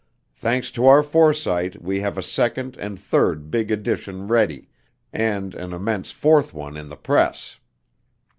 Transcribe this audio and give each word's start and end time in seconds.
Thanks 0.35 0.71
to 0.71 0.87
our 0.87 1.03
foresight 1.03 1.79
we 1.79 1.99
have 2.01 2.17
a 2.17 2.23
second 2.23 2.75
and 2.77 2.99
third 2.99 3.51
big 3.51 3.69
edition 3.69 4.27
ready, 4.27 4.67
and 5.13 5.53
an 5.53 5.73
immense 5.73 6.09
fourth 6.09 6.55
one 6.55 6.75
in 6.75 6.89
the 6.89 6.97
press. 6.97 7.57